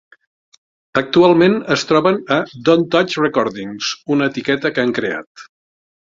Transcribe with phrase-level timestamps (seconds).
[1.01, 2.39] Actualment es troben a
[2.71, 5.47] Don't Touch Recordings, una etiqueta que han creat.